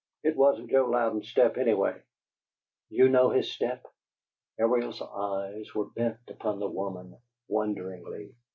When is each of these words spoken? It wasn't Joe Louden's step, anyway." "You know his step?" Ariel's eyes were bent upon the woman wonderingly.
It 0.23 0.35
wasn't 0.35 0.71
Joe 0.71 0.87
Louden's 0.89 1.29
step, 1.29 1.57
anyway." 1.59 2.01
"You 2.89 3.07
know 3.07 3.29
his 3.29 3.51
step?" 3.51 3.85
Ariel's 4.57 4.99
eyes 4.99 5.75
were 5.75 5.91
bent 5.91 6.17
upon 6.27 6.57
the 6.59 6.67
woman 6.67 7.15
wonderingly. 7.47 8.33